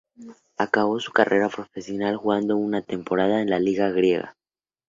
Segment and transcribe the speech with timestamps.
[0.57, 4.35] Acabó su carrera profesional jugando una temporada en la liga griega.